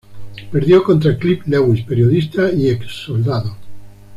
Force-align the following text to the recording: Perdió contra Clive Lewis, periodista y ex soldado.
Perdió 0.51 0.81
contra 0.83 1.15
Clive 1.15 1.43
Lewis, 1.45 1.83
periodista 1.85 2.51
y 2.51 2.69
ex 2.69 2.87
soldado. 3.05 3.55